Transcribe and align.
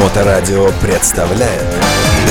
Моторадио 0.00 0.70
представляет 0.80 1.62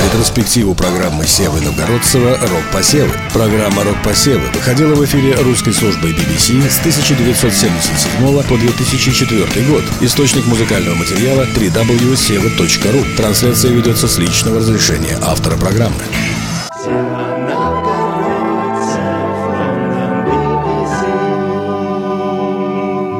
Ретроспективу 0.04 0.74
программы 0.74 1.24
Севы 1.24 1.60
Новгородцева 1.60 2.36
«Рок-посевы». 2.40 3.12
Программа 3.32 3.84
«Рок-посевы» 3.84 4.48
выходила 4.52 4.94
в 4.96 5.04
эфире 5.04 5.36
русской 5.36 5.72
службой 5.72 6.10
BBC 6.10 6.68
с 6.68 6.80
1977 6.80 8.42
по 8.42 8.56
2004 8.56 9.66
год. 9.66 9.84
Источник 10.00 10.46
музыкального 10.46 10.96
материала 10.96 11.44
www.seva.ru. 11.44 13.16
Трансляция 13.16 13.70
ведется 13.70 14.08
с 14.08 14.18
личного 14.18 14.58
разрешения 14.58 15.16
автора 15.22 15.56
программы. 15.56 16.02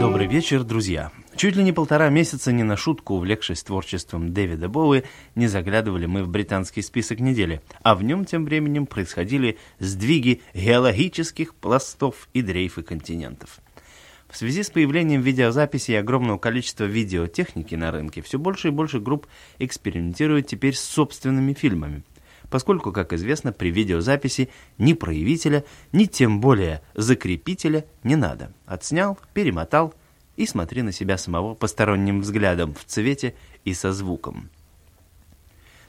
Добрый 0.00 0.26
вечер, 0.26 0.64
друзья. 0.64 1.12
Чуть 1.40 1.56
ли 1.56 1.62
не 1.62 1.72
полтора 1.72 2.10
месяца 2.10 2.52
не 2.52 2.64
на 2.64 2.76
шутку, 2.76 3.14
увлекшись 3.14 3.62
творчеством 3.62 4.34
Дэвида 4.34 4.68
Боуи, 4.68 5.04
не 5.34 5.46
заглядывали 5.46 6.04
мы 6.04 6.22
в 6.22 6.28
британский 6.28 6.82
список 6.82 7.18
недели, 7.18 7.62
а 7.82 7.94
в 7.94 8.02
нем 8.02 8.26
тем 8.26 8.44
временем 8.44 8.84
происходили 8.84 9.56
сдвиги 9.78 10.42
геологических 10.52 11.54
пластов 11.54 12.28
и 12.34 12.42
дрейфы 12.42 12.82
континентов. 12.82 13.60
В 14.28 14.36
связи 14.36 14.62
с 14.62 14.68
появлением 14.68 15.22
видеозаписи 15.22 15.92
и 15.92 15.94
огромного 15.94 16.36
количества 16.36 16.84
видеотехники 16.84 17.74
на 17.74 17.90
рынке, 17.90 18.20
все 18.20 18.38
больше 18.38 18.68
и 18.68 18.72
больше 18.72 19.00
групп 19.00 19.26
экспериментируют 19.58 20.46
теперь 20.46 20.74
с 20.74 20.80
собственными 20.80 21.54
фильмами, 21.54 22.02
поскольку, 22.50 22.92
как 22.92 23.14
известно, 23.14 23.50
при 23.50 23.70
видеозаписи 23.70 24.50
ни 24.76 24.92
проявителя, 24.92 25.64
ни 25.92 26.04
тем 26.04 26.38
более 26.38 26.82
закрепителя 26.94 27.86
не 28.04 28.16
надо. 28.16 28.52
Отснял, 28.66 29.18
перемотал 29.32 29.94
и 30.40 30.46
смотри 30.46 30.80
на 30.80 30.90
себя 30.90 31.18
самого 31.18 31.54
посторонним 31.54 32.22
взглядом 32.22 32.72
в 32.72 32.86
цвете 32.86 33.34
и 33.66 33.74
со 33.74 33.92
звуком. 33.92 34.48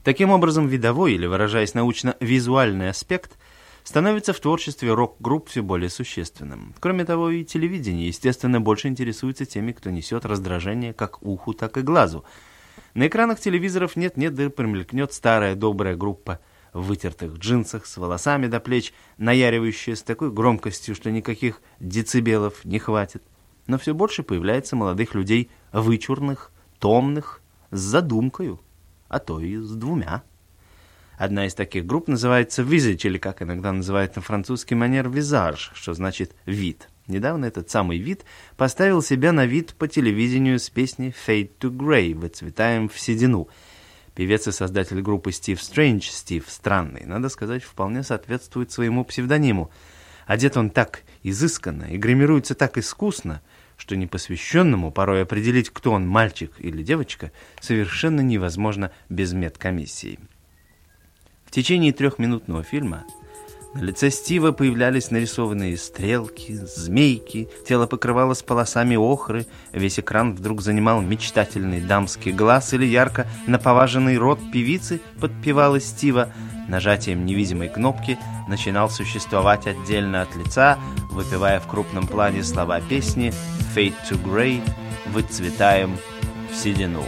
Таким 0.04 0.30
образом, 0.30 0.68
видовой, 0.68 1.14
или 1.14 1.26
выражаясь 1.26 1.74
научно, 1.74 2.18
визуальный 2.20 2.90
аспект 2.90 3.38
становится 3.86 4.34
в 4.34 4.42
творчестве 4.42 4.94
рок-групп 4.94 5.48
все 5.48 5.62
более 5.62 5.90
существенным. 5.90 6.74
Кроме 6.82 7.06
того, 7.06 7.30
и 7.30 7.46
телевидение, 7.46 8.08
естественно, 8.08 8.60
больше 8.60 8.90
интересуется 8.90 9.46
теми, 9.46 9.72
кто 9.72 9.90
несет 9.90 10.26
раздражение 10.26 10.92
как 10.92 11.24
уху, 11.24 11.54
так 11.54 11.78
и 11.78 11.82
глазу. 11.82 12.26
На 12.94 13.08
экранах 13.08 13.40
телевизоров 13.40 13.96
нет-нет, 13.96 14.36
да 14.36 14.50
промелькнет 14.50 15.14
старая 15.14 15.56
добрая 15.56 15.96
группа 15.96 16.42
в 16.74 16.88
вытертых 16.88 17.38
джинсах, 17.38 17.86
с 17.86 17.96
волосами 17.96 18.48
до 18.48 18.60
плеч, 18.60 18.92
наяривающая 19.18 19.96
с 19.96 20.04
такой 20.04 20.30
громкостью, 20.30 20.94
что 20.94 21.10
никаких 21.10 21.62
децибелов 21.80 22.66
не 22.66 22.80
хватит 22.80 23.24
но 23.68 23.78
все 23.78 23.94
больше 23.94 24.24
появляется 24.24 24.76
молодых 24.76 25.16
людей 25.16 25.50
вычурных, 25.72 26.52
томных, 26.80 27.42
с 27.72 27.80
задумкою, 27.80 28.60
а 29.08 29.20
то 29.20 29.40
и 29.40 29.58
с 29.58 29.72
двумя. 29.72 30.24
Одна 31.18 31.46
из 31.46 31.54
таких 31.54 31.86
групп 31.86 32.08
называется 32.08 32.64
«Visage», 32.64 33.06
или, 33.06 33.18
как 33.20 33.44
иногда 33.44 33.72
называют 33.72 34.16
на 34.16 34.24
французский 34.24 34.74
манер, 34.74 35.08
«Visage», 35.08 35.70
что 35.74 35.94
значит 35.94 36.36
«вид». 36.46 36.90
Недавно 37.06 37.46
этот 37.46 37.70
самый 37.70 38.00
вид 38.00 38.26
поставил 38.58 39.02
себя 39.02 39.32
на 39.32 39.46
вид 39.46 39.76
по 39.76 39.88
телевидению 39.88 40.60
с 40.60 40.70
песней 40.70 41.14
«Fade 41.28 41.52
to 41.60 41.70
Grey» 41.70 42.16
«Выцветаем 42.16 42.90
в 42.90 43.00
седину». 43.00 43.50
Певец 44.16 44.48
и 44.48 44.52
создатель 44.52 45.02
группы 45.02 45.32
Стив 45.32 45.62
Стрэндж, 45.62 46.10
Стив 46.10 46.44
Странный, 46.48 47.06
надо 47.06 47.30
сказать, 47.30 47.64
вполне 47.64 48.04
соответствует 48.04 48.72
своему 48.72 49.06
псевдониму. 49.06 49.72
Одет 50.26 50.58
он 50.58 50.70
так 50.70 51.04
изысканно 51.24 51.86
и 51.86 51.98
гримируется 51.98 52.56
так 52.56 52.78
искусно, 52.78 53.42
что 53.82 53.96
непосвященному 53.96 54.92
порой 54.92 55.24
определить, 55.24 55.72
кто 55.72 55.94
он, 55.94 56.08
мальчик 56.08 56.52
или 56.60 56.84
девочка, 56.84 57.32
совершенно 57.60 58.22
невозможно 58.22 58.92
без 59.10 59.34
медкомиссии. 59.34 60.20
В 61.46 61.50
течение 61.50 61.92
трехминутного 61.92 62.62
фильма 62.62 63.06
на 63.74 63.82
лице 63.82 64.12
Стива 64.12 64.52
появлялись 64.52 65.12
нарисованные 65.12 65.78
стрелки, 65.78 66.54
змейки, 66.54 67.48
тело 67.68 67.88
покрывалось 67.88 68.44
полосами 68.44 68.96
охры, 68.96 69.46
весь 69.72 70.00
экран 70.00 70.36
вдруг 70.36 70.62
занимал 70.62 71.02
мечтательный 71.02 71.80
дамский 71.80 72.34
глаз 72.34 72.74
или 72.74 72.86
ярко 72.86 73.28
наповаженный 73.48 74.18
рот 74.18 74.40
певицы 74.52 75.00
подпевала 75.20 75.80
Стива, 75.80 76.34
нажатием 76.68 77.26
невидимой 77.26 77.70
кнопки 77.70 78.18
начинал 78.50 78.90
существовать 78.90 79.68
отдельно 79.68 80.22
от 80.22 80.36
лица, 80.36 80.78
выпивая 81.12 81.60
в 81.60 81.68
крупном 81.68 82.08
плане 82.08 82.44
слова 82.44 82.82
песни 82.82 83.34
«Fade 83.76 83.96
to 84.10 84.22
Grey» 84.22 84.62
«Выцветаем 85.14 85.98
в 86.52 86.56
седину». 86.56 87.04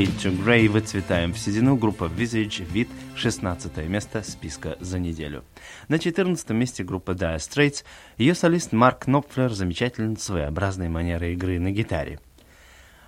Fade 0.00 0.16
to 0.16 0.44
Grey 0.44 0.66
выцветаем 0.66 1.34
в 1.34 1.38
седину. 1.38 1.76
Группа 1.76 2.04
Visage, 2.04 2.64
вид 2.72 2.88
16 3.16 3.86
место 3.86 4.22
списка 4.22 4.78
за 4.80 4.98
неделю. 4.98 5.44
На 5.88 5.98
14 5.98 6.48
месте 6.50 6.82
группа 6.84 7.10
Dire 7.10 7.36
Straits. 7.36 7.84
Ее 8.16 8.34
солист 8.34 8.72
Марк 8.72 9.06
Нопфлер 9.06 9.52
замечателен 9.52 10.16
своеобразной 10.16 10.88
манерой 10.88 11.34
игры 11.34 11.60
на 11.60 11.70
гитаре. 11.70 12.18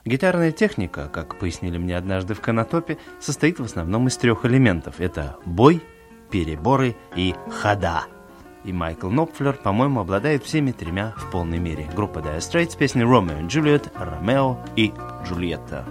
Гитарная 0.05 0.53
техника, 0.53 1.09
как 1.11 1.39
пояснили 1.39 1.79
мне 1.79 1.97
однажды 1.97 2.35
в 2.35 2.43
Канатопе, 2.43 2.99
состоит 3.21 3.59
в 3.59 3.65
основном 3.65 4.09
из 4.09 4.19
трех 4.19 4.45
элементов. 4.45 5.01
Это 5.01 5.39
бой, 5.47 5.81
переборы 6.31 6.95
и 7.17 7.35
хода. 7.63 8.05
И 8.67 8.73
Майкл 8.75 9.09
Нопфлер, 9.09 9.55
по-моему, 9.55 10.01
обладает 10.01 10.45
всеми 10.45 10.73
тремя 10.73 11.15
в 11.17 11.31
полной 11.31 11.59
мере. 11.59 11.89
Группа 11.97 12.19
Dire 12.19 12.41
Straits, 12.41 12.77
песни 12.77 13.03
Romeo 13.03 13.43
и 13.43 13.47
Juliet, 13.47 13.91
Ромео 13.95 14.59
и 14.77 14.93
Джульетта. 15.25 15.87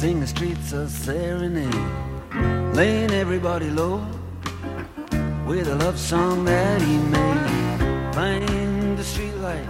Sing 0.00 0.18
the 0.18 0.26
streets 0.26 0.72
a 0.72 0.88
serenade 0.88 1.74
Laying 2.74 3.10
everybody 3.10 3.68
low 3.68 3.98
With 5.46 5.68
a 5.68 5.74
love 5.74 5.98
song 5.98 6.46
that 6.46 6.80
he 6.80 6.96
made. 6.96 8.14
Find 8.14 8.96
the 8.96 9.02
streetlight 9.02 9.68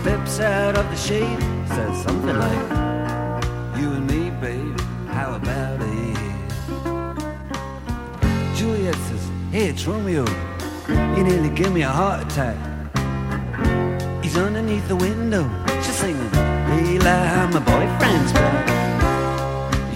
Steps 0.00 0.40
out 0.40 0.78
of 0.78 0.88
the 0.88 0.96
shade. 0.96 1.38
Says 1.68 2.02
something 2.02 2.38
like 2.38 2.70
You 3.78 3.92
and 3.92 4.06
me, 4.06 4.30
babe 4.40 4.80
How 5.08 5.34
about 5.34 5.78
it? 5.82 6.16
Juliet 8.56 8.94
says 8.94 9.30
Hey, 9.52 9.68
it's 9.68 9.86
Romeo. 9.86 10.24
You 10.88 11.22
nearly 11.22 11.50
gave 11.50 11.72
me 11.72 11.82
a 11.82 11.90
heart 11.90 12.24
attack. 12.24 12.56
He's 14.24 14.38
underneath 14.38 14.88
the 14.88 14.96
window, 14.96 15.44
she's 15.82 15.96
singing, 15.96 16.34
Eli, 16.94 17.46
my 17.52 17.58
boyfriend's 17.58 18.32
back. 18.32 18.79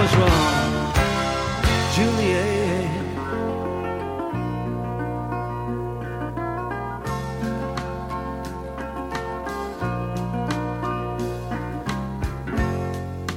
was 0.00 0.16
wrong, 0.16 0.92
Juliet? 1.94 2.86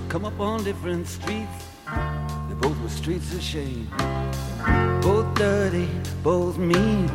Come 0.10 0.26
up 0.26 0.40
on 0.40 0.64
different 0.64 1.08
streets, 1.08 1.66
they 2.48 2.56
both 2.56 2.80
were 2.82 2.90
streets 2.90 3.34
of 3.34 3.42
shame. 3.42 3.90
Both 5.02 5.34
dirty, 5.34 5.90
both 6.22 6.60
mean. 6.60 7.10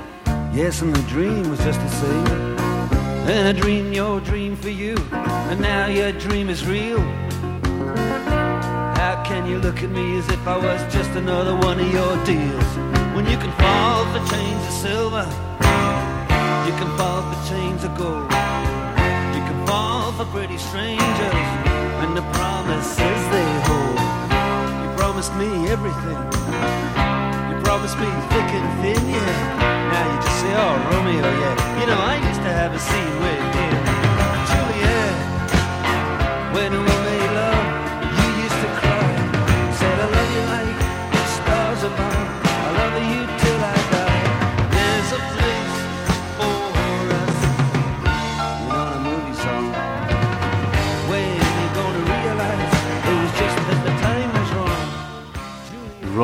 Yes, 0.52 0.82
and 0.82 0.92
the 0.92 1.02
dream 1.08 1.48
was 1.50 1.60
just 1.60 1.78
the 1.78 1.88
same. 1.88 2.26
And 3.28 3.46
I 3.48 3.52
dreamed 3.52 3.94
your 3.94 4.20
dream 4.20 4.56
for 4.56 4.70
you, 4.70 4.96
and 5.12 5.60
now 5.60 5.86
your 5.86 6.10
dream 6.12 6.48
is 6.48 6.66
real. 6.66 7.25
Can 9.26 9.44
you 9.44 9.58
look 9.58 9.82
at 9.82 9.90
me 9.90 10.18
as 10.18 10.28
if 10.28 10.46
I 10.46 10.56
was 10.56 10.80
just 10.94 11.10
another 11.18 11.56
one 11.56 11.80
of 11.80 11.92
your 11.92 12.14
deals? 12.24 12.70
When 13.10 13.26
you 13.26 13.36
can 13.36 13.50
fall 13.58 14.06
for 14.14 14.22
chains 14.30 14.62
of 14.70 14.74
silver, 14.86 15.26
you 16.62 16.72
can 16.78 16.86
fall 16.94 17.26
for 17.26 17.38
chains 17.50 17.82
of 17.82 17.90
gold. 17.98 18.30
You 19.34 19.42
can 19.42 19.66
fall 19.66 20.12
for 20.12 20.26
pretty 20.26 20.58
strangers, 20.58 21.42
and 22.06 22.16
the 22.16 22.22
promises 22.38 23.18
they 23.34 23.50
hold. 23.66 23.98
You 24.78 24.94
promised 24.94 25.34
me 25.34 25.50
everything. 25.74 26.22
You 27.50 27.56
promised 27.66 27.98
me 27.98 28.06
thick 28.30 28.50
and 28.54 28.68
thin, 28.78 29.02
yeah. 29.10 29.90
Now 29.90 30.06
you 30.06 30.18
just 30.22 30.38
say, 30.38 30.54
oh, 30.54 30.74
Romeo, 30.94 31.26
yeah. 31.26 31.80
You 31.82 31.86
know, 31.90 31.98
I 31.98 32.14
used 32.30 32.42
to 32.46 32.52
have 32.54 32.70
a 32.70 32.78
scene 32.78 33.16
with 33.26 33.42
him. 33.58 33.74
Juliet, 34.54 35.18
when 36.54 36.70
we 36.78 37.05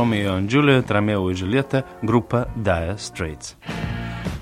Ромео 0.02 0.38
и 0.38 0.46
Джулиет, 0.48 0.90
Ромео 0.90 1.30
и 1.30 1.34
Джульетта, 1.34 1.84
группа 2.02 2.48
Dire 2.56 2.96
Straits. 2.96 3.54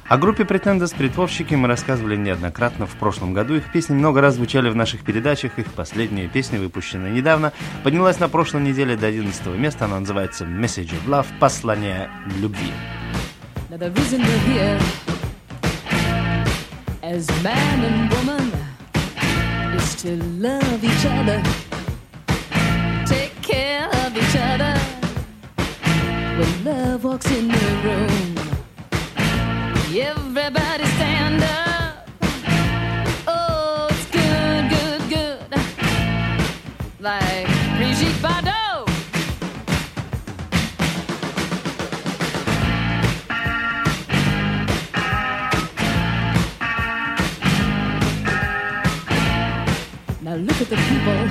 О 0.08 0.16
группе 0.16 0.44
Pretenders 0.44 0.96
притворщики 0.96 1.54
мы 1.54 1.68
рассказывали 1.68 2.16
неоднократно 2.16 2.86
в 2.86 2.96
прошлом 2.96 3.34
году. 3.34 3.56
Их 3.56 3.70
песни 3.70 3.92
много 3.92 4.22
раз 4.22 4.36
звучали 4.36 4.70
в 4.70 4.74
наших 4.74 5.04
передачах. 5.04 5.58
Их 5.58 5.66
последняя 5.74 6.28
песня, 6.28 6.58
выпущенная 6.58 7.10
недавно, 7.10 7.52
поднялась 7.84 8.18
на 8.18 8.30
прошлой 8.30 8.62
неделе 8.62 8.96
до 8.96 9.08
11 9.08 9.46
места. 9.58 9.84
Она 9.84 10.00
называется 10.00 10.46
Message 10.46 10.92
of 10.92 11.06
Love, 11.06 11.26
послание 11.38 12.10
любви. 12.40 12.72
Take 23.06 23.32
care 23.42 23.88
of 23.90 24.16
each 24.16 24.36
other. 24.36 24.69
When 26.40 26.64
love 26.64 27.04
walks 27.04 27.30
in 27.30 27.48
the 27.48 27.66
room, 27.84 28.34
everybody 29.94 30.84
stand 30.86 31.42
up. 31.42 32.08
Oh, 33.28 33.88
it's 33.90 34.06
good, 34.10 34.70
good, 34.70 35.02
good. 35.10 35.38
Like 36.98 37.46
Brigitte 37.76 38.22
Bardot. 38.22 38.88
Now 50.22 50.36
look 50.36 50.58
at 50.62 50.68
the 50.70 50.76
people 50.88 51.22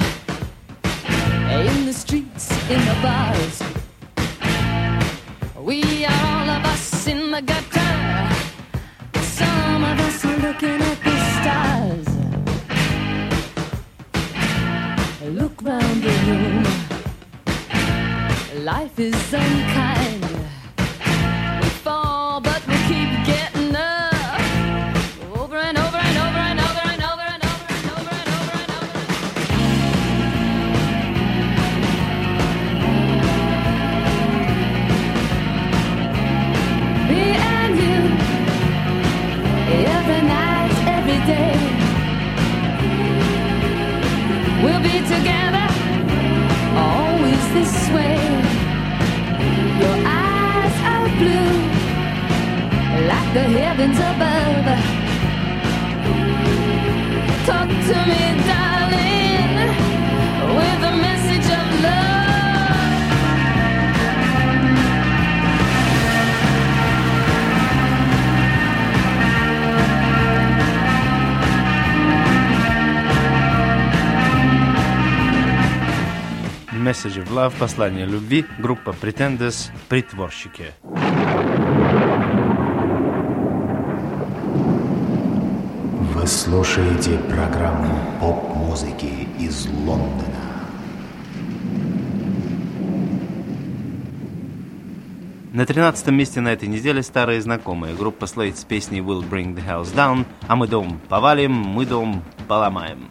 in 1.58 1.86
the 1.88 1.94
streets, 1.94 2.52
in 2.70 2.80
the 2.86 3.00
bars. 3.02 3.59
is 19.00 19.34
unkind. 19.34 20.24
We 21.62 21.70
fall, 21.86 22.42
but 22.42 22.62
we 22.68 22.74
keep 22.90 23.10
getting 23.26 23.74
up. 23.74 24.42
Over 25.38 25.56
and 25.56 25.78
over 25.78 25.98
and 25.98 26.18
over 26.18 26.40
and 26.50 26.60
over 26.60 26.82
and 26.92 27.02
over 27.04 27.24
and 27.32 27.44
over 27.46 27.72
and 27.80 27.88
over 27.96 28.16
and 28.20 28.30
over 28.36 28.58
and 28.60 28.72
over. 28.78 28.98
Me 37.10 37.24
and 37.56 37.74
you, 37.84 38.00
every 39.96 40.22
night, 40.28 40.76
every 40.98 41.20
day. 41.34 41.58
We'll 44.62 44.82
be 44.82 45.00
together. 45.08 45.39
heavens 53.80 54.00
above. 54.00 54.68
Talk 57.46 57.70
to 57.90 57.98
me, 58.12 58.24
darling, 58.50 59.54
with 60.58 60.82
a 60.84 60.96
message 61.08 61.48
of 61.60 61.68
love. 61.84 62.10
Message 76.74 77.18
of 77.18 77.32
Love, 77.32 77.54
послание 77.60 78.06
любви, 78.06 78.46
группа 78.60 78.96
Pretenders, 79.02 79.72
притворщики. 79.88 80.74
Слушаете 86.50 87.20
программу 87.30 87.96
поп-музыки 88.20 89.28
из 89.38 89.68
Лондона. 89.86 90.26
На 95.54 95.68
13 95.68 96.08
месте 96.08 96.42
на 96.42 96.52
этой 96.52 96.68
неделе 96.68 97.04
старые 97.04 97.40
знакомые. 97.44 97.94
Группа 97.94 98.26
Slate 98.26 98.56
с 98.56 98.64
песней 98.64 99.02
Will 99.02 99.24
Bring 99.30 99.56
the 99.56 99.64
House 99.64 99.94
Down, 99.94 100.26
а 100.48 100.56
мы 100.56 100.68
дом 100.68 101.00
повалим, 101.08 101.52
мы 101.52 101.86
дом 101.86 102.24
поломаем. 102.48 103.10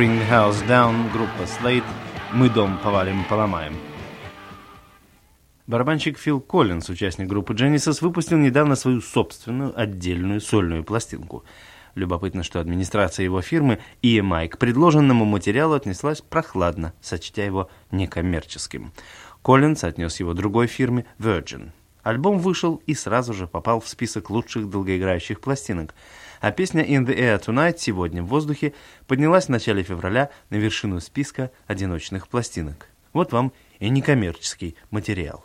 Bring 0.00 0.26
House 0.30 0.66
Down, 0.66 1.12
группа 1.12 1.42
Slate, 1.42 1.84
мы 2.32 2.48
дом 2.48 2.78
повалим, 2.82 3.22
поломаем. 3.28 3.76
Барабанщик 5.66 6.18
Фил 6.18 6.40
Коллинз, 6.40 6.88
участник 6.88 7.28
группы 7.28 7.52
Genesis, 7.52 7.98
выпустил 8.00 8.38
недавно 8.38 8.76
свою 8.76 9.02
собственную 9.02 9.78
отдельную 9.78 10.40
сольную 10.40 10.84
пластинку. 10.84 11.44
Любопытно, 11.96 12.42
что 12.42 12.60
администрация 12.60 13.24
его 13.24 13.42
фирмы 13.42 13.78
EMI 14.02 14.48
к 14.48 14.56
предложенному 14.56 15.26
материалу 15.26 15.74
отнеслась 15.74 16.22
прохладно, 16.22 16.94
сочтя 17.02 17.44
его 17.44 17.68
некоммерческим. 17.90 18.92
Коллинз 19.42 19.84
отнес 19.84 20.18
его 20.18 20.32
другой 20.32 20.66
фирме 20.66 21.04
Virgin. 21.18 21.72
Альбом 22.02 22.38
вышел 22.38 22.80
и 22.86 22.94
сразу 22.94 23.34
же 23.34 23.46
попал 23.46 23.82
в 23.82 23.88
список 23.88 24.30
лучших 24.30 24.70
долгоиграющих 24.70 25.42
пластинок– 25.42 25.94
а 26.40 26.52
песня 26.52 26.82
«In 26.82 27.06
the 27.06 27.16
Air 27.16 27.40
Tonight» 27.44 27.76
сегодня 27.78 28.22
в 28.22 28.26
воздухе 28.26 28.72
поднялась 29.06 29.46
в 29.46 29.50
начале 29.50 29.82
февраля 29.82 30.30
на 30.48 30.56
вершину 30.56 31.00
списка 31.00 31.50
одиночных 31.66 32.28
пластинок. 32.28 32.88
Вот 33.12 33.32
вам 33.32 33.52
и 33.78 33.88
некоммерческий 33.88 34.76
материал. 34.90 35.44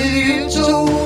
you 0.00 0.50
too. 0.50 0.99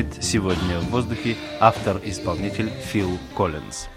Night 0.00 0.22
сегодня 0.22 0.78
в 0.78 0.90
воздухе 0.90 1.36
автор-исполнитель 1.60 2.70
Фил 2.70 3.18
Коллинз. 3.36 3.88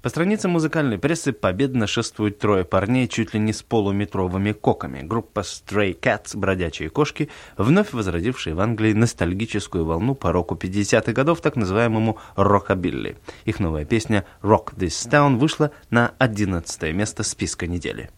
По 0.00 0.08
страницам 0.08 0.52
музыкальной 0.52 0.98
прессы 0.98 1.32
победно 1.32 1.86
шествуют 1.86 2.38
трое 2.38 2.64
парней 2.64 3.08
чуть 3.08 3.34
ли 3.34 3.40
не 3.40 3.52
с 3.52 3.62
полуметровыми 3.62 4.52
коками. 4.52 5.02
Группа 5.02 5.40
Stray 5.40 5.98
Cats, 5.98 6.36
бродячие 6.36 6.90
кошки, 6.90 7.28
вновь 7.56 7.92
возродившие 7.92 8.54
в 8.54 8.60
Англии 8.60 8.92
ностальгическую 8.92 9.84
волну 9.84 10.14
по 10.14 10.32
року 10.32 10.54
50-х 10.54 11.12
годов, 11.12 11.40
так 11.40 11.56
называемому 11.56 12.18
рокобилли. 12.36 13.16
Их 13.44 13.58
новая 13.58 13.84
песня 13.84 14.24
«Rock 14.42 14.74
This 14.76 15.08
Town» 15.08 15.38
вышла 15.38 15.70
на 15.90 16.12
11 16.18 16.94
место 16.94 17.22
списка 17.22 17.66
недели. 17.66 18.10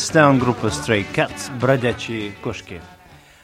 Stone, 0.00 0.38
группа 0.38 0.66
Stray 0.66 1.04
Cats, 1.14 1.56
бродячие 1.60 2.32
кошки. 2.42 2.80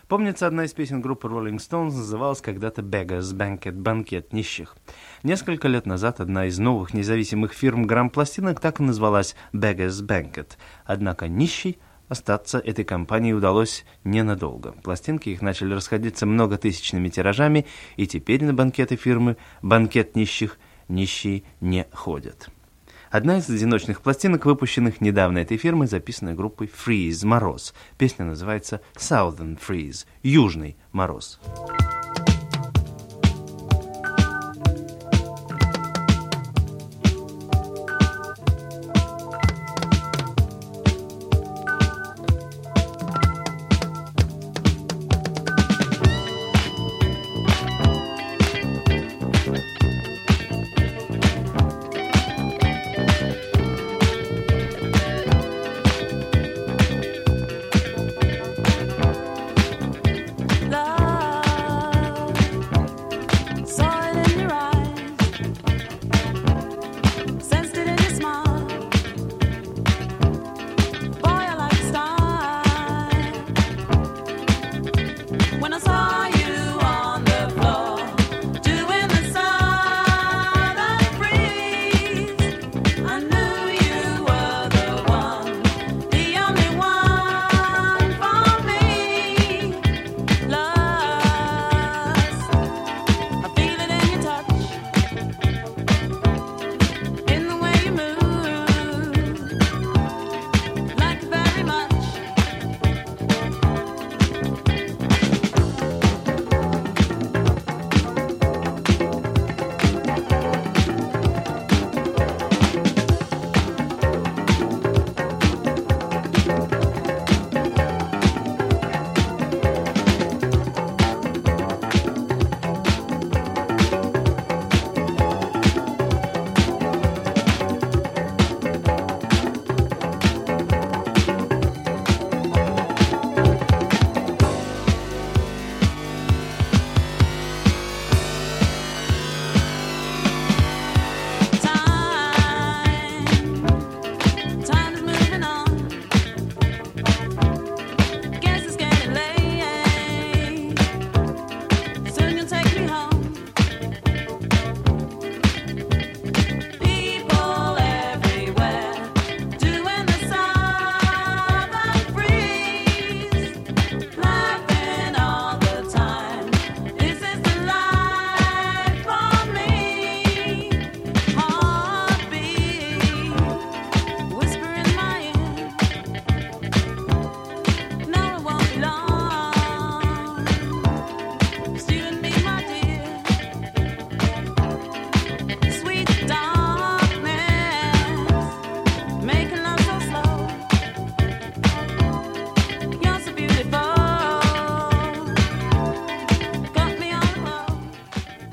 Помнится, 0.08 0.46
одна 0.46 0.64
из 0.64 0.72
песен 0.72 1.02
группы 1.02 1.28
Rolling 1.28 1.58
Stones 1.58 1.92
называлась 1.92 2.40
когда-то 2.40 2.80
Beggars 2.80 3.34
Banquet, 3.34 3.72
банкет 3.72 4.32
нищих. 4.32 4.74
Несколько 5.22 5.68
лет 5.68 5.84
назад 5.84 6.18
одна 6.18 6.46
из 6.46 6.58
новых 6.58 6.94
независимых 6.94 7.52
фирм 7.52 7.86
грампластинок 7.86 8.58
так 8.58 8.80
и 8.80 8.82
назвалась 8.82 9.36
Beggars 9.52 10.02
Banquet. 10.04 10.52
Однако 10.86 11.28
нищий 11.28 11.78
остаться 12.08 12.58
этой 12.58 12.86
компании 12.86 13.34
удалось 13.34 13.84
ненадолго. 14.02 14.72
Пластинки 14.82 15.28
их 15.28 15.42
начали 15.42 15.74
расходиться 15.74 16.24
многотысячными 16.24 17.10
тиражами, 17.10 17.66
и 17.96 18.06
теперь 18.06 18.42
на 18.42 18.54
банкеты 18.54 18.96
фирмы 18.96 19.36
«Банкет 19.60 20.16
нищих» 20.16 20.58
нищие 20.88 21.42
не 21.60 21.86
ходят. 21.92 22.48
Одна 23.16 23.38
из 23.38 23.48
одиночных 23.48 24.02
пластинок, 24.02 24.44
выпущенных 24.44 25.00
недавно 25.00 25.38
этой 25.38 25.56
фирмой, 25.56 25.86
записанная 25.86 26.34
группой 26.34 26.66
Freeze 26.66 27.24
Мороз. 27.24 27.72
Песня 27.96 28.26
называется 28.26 28.82
Southern 28.94 29.58
Freeze– 29.58 30.04
Южный 30.22 30.76
Мороз. 30.92 31.40
Мороз. 31.42 31.85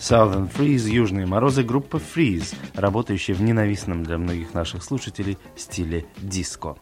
Southern 0.03 0.49
Freeze, 0.53 0.89
Южные 0.89 1.25
морозы, 1.25 1.63
группа 1.63 1.95
Freeze, 1.95 2.53
работающая 2.73 3.33
в 3.33 3.41
ненавистном 3.41 4.03
для 4.03 4.17
многих 4.17 4.53
наших 4.53 4.83
слушателей 4.83 5.37
стиле 5.55 6.05
диско. 6.17 6.75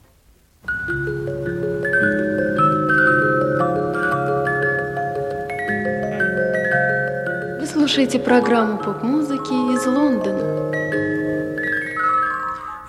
Вы 7.59 7.67
слушаете 7.67 8.17
программу 8.17 8.79
поп-музыки 8.79 9.53
из 9.75 9.85
Лондона. 9.85 10.60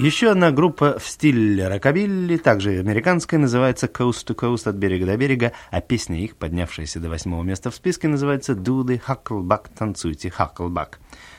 Еще 0.02 0.32
одна 0.32 0.50
группа 0.50 0.98
в 0.98 1.06
стиле 1.06 1.68
рокобилли, 1.68 2.36
также 2.36 2.80
американская, 2.80 3.38
называется 3.38 3.86
Coast 3.86 4.26
to 4.26 4.34
Coast 4.34 4.68
от 4.68 4.74
берега 4.74 5.06
до 5.06 5.16
берега, 5.16 5.52
а 5.70 5.80
песня 5.80 6.18
их, 6.18 6.34
поднявшаяся 6.34 6.98
до 6.98 7.08
восьмого 7.08 7.44
места 7.44 7.70
в 7.70 7.76
списке, 7.76 8.08
называется 8.08 8.54
the 8.54 9.00
Huckleback, 9.06 9.66
танцуйте 9.78 10.32
Huckleback. 10.36 10.94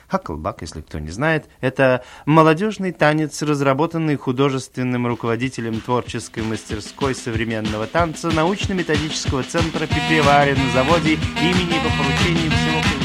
Huckleback, 0.09 0.59
если 0.61 0.79
кто 0.79 0.99
не 0.99 1.09
знает, 1.09 1.49
это 1.59 2.05
молодежный 2.25 2.93
танец, 2.93 3.41
разработанный 3.41 4.15
художественным 4.15 5.07
руководителем 5.07 5.81
творческой 5.81 6.43
мастерской 6.43 7.15
современного 7.15 7.85
танца 7.85 8.31
научно-методического 8.31 9.43
центра 9.43 9.87
Пипевари 9.87 10.53
на 10.53 10.71
заводе 10.71 11.15
имени 11.15 11.83
по 11.83 11.89
поручению 12.01 12.49
всего 12.49 13.02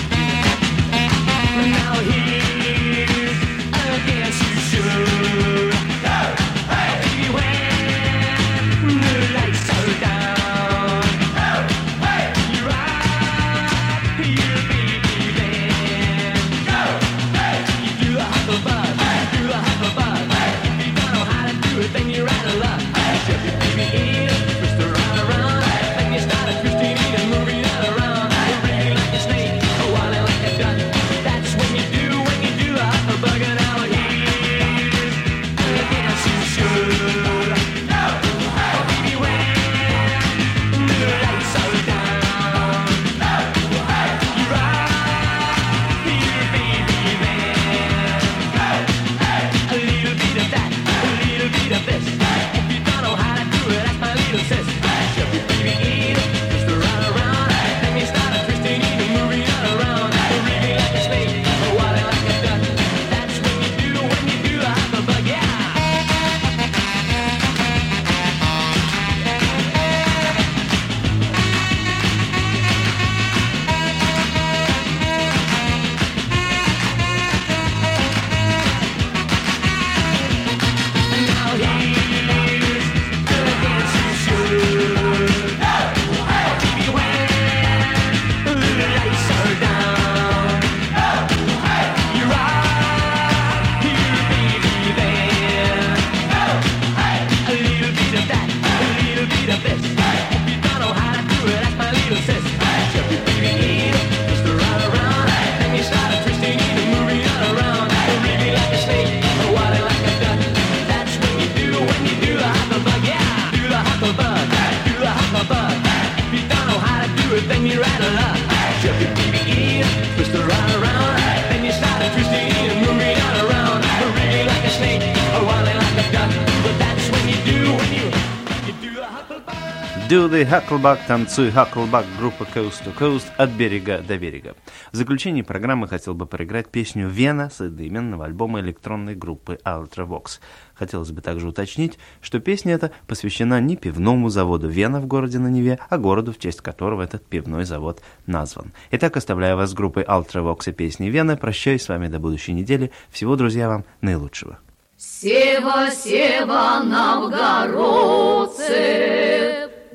the 130.09 130.49
Huckleback, 130.49 131.01
танцуй 131.07 131.51
Huckleback, 131.51 132.07
группа 132.19 132.45
Coast 132.45 132.83
to 132.85 132.97
Coast 132.99 133.27
от 133.37 133.51
берега 133.51 133.99
до 133.99 134.17
берега. 134.17 134.55
В 134.91 134.97
заключении 134.97 135.43
программы 135.43 135.87
хотел 135.87 136.15
бы 136.15 136.25
проиграть 136.25 136.69
песню 136.69 137.09
«Вена» 137.09 137.51
с 137.51 137.61
одноименного 137.61 138.25
альбома 138.25 138.61
электронной 138.61 139.15
группы 139.15 139.59
Ultravox. 139.67 140.41
Хотелось 140.75 141.11
бы 141.11 141.21
также 141.21 141.47
уточнить, 141.49 141.99
что 142.23 142.41
песня 142.41 142.75
эта 142.75 142.91
посвящена 143.07 143.61
не 143.61 143.77
пивному 143.77 144.31
заводу 144.31 144.67
«Вена» 144.69 145.01
в 145.01 145.07
городе 145.07 145.39
на 145.41 145.49
Неве, 145.49 145.79
а 145.91 145.99
городу, 145.99 146.33
в 146.33 146.39
честь 146.39 146.63
которого 146.63 147.03
этот 147.03 147.27
пивной 147.27 147.67
завод 147.67 148.01
назван. 148.27 148.73
Итак, 148.91 149.19
оставляю 149.19 149.59
вас 149.59 149.71
с 149.71 149.75
группой 149.75 150.05
Ultravox 150.05 150.71
и 150.71 150.73
песней 150.73 151.11
«Вена». 151.11 151.37
Прощаюсь 151.37 151.83
с 151.83 151.89
вами 151.89 152.09
до 152.09 152.19
будущей 152.19 152.55
недели. 152.55 152.93
Всего, 153.11 153.37
друзья, 153.37 153.69
вам 153.69 153.85
наилучшего. 154.01 154.59
Сева, 154.97 155.91
Сева, 155.91 156.83
новгородцы, 156.83 158.69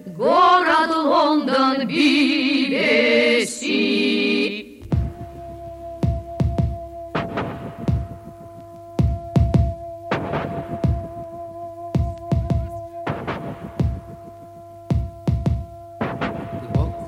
گرد 0.05 0.91
لندن 0.91 1.87
BBC 1.87 3.63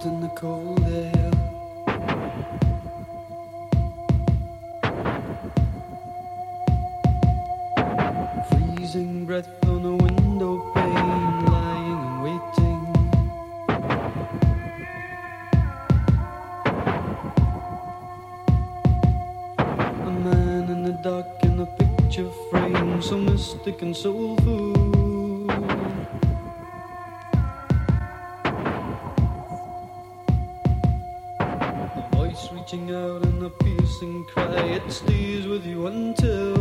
in 0.06 0.22
the 0.22 0.28
cold 0.36 0.84
air. 0.88 1.32
Freezing 8.50 9.26
breath 9.26 9.50
on 9.66 9.86
a 9.86 9.96
window 9.96 10.72
pane. 10.76 11.45
Picture 22.16 22.32
frame, 22.50 23.02
so 23.02 23.18
mystic 23.18 23.82
and 23.82 23.96
soulful. 23.96 24.74
A 31.40 32.10
voice 32.14 32.48
reaching 32.54 32.96
out 32.96 33.26
in 33.26 33.44
a 33.44 33.50
piercing 33.50 34.24
cry, 34.26 34.64
it 34.78 34.90
stays 34.90 35.46
with 35.46 35.66
you 35.66 35.88
until 35.88 36.55